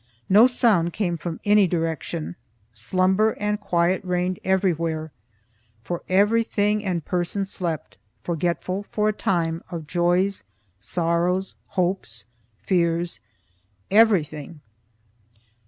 No 0.29 0.47
sound 0.47 0.93
came 0.93 1.15
from 1.15 1.39
any 1.45 1.67
direction; 1.67 2.35
slumber 2.73 3.33
and 3.39 3.59
quiet 3.59 4.03
reigned 4.03 4.39
everywhere, 4.43 5.11
for 5.83 6.01
every 6.09 6.43
thing 6.43 6.83
and 6.83 7.05
person 7.05 7.45
slept, 7.45 7.99
forgetful 8.23 8.81
for 8.89 9.09
a 9.09 9.13
time 9.13 9.61
of 9.69 9.85
joys, 9.85 10.43
sorrows, 10.79 11.53
hopes, 11.67 12.25
fears, 12.65 13.19
everything. 13.91 14.61